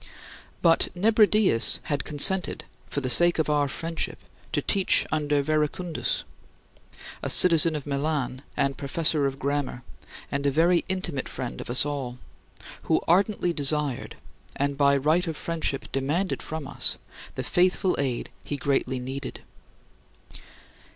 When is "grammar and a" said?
9.37-10.49